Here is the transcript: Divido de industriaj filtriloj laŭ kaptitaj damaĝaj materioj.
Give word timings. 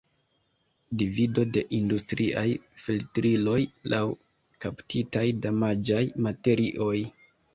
Divido 1.01 1.43
de 1.57 1.61
industriaj 1.79 2.45
filtriloj 2.85 3.59
laŭ 3.93 4.01
kaptitaj 4.65 5.25
damaĝaj 5.47 6.03
materioj. 6.29 6.97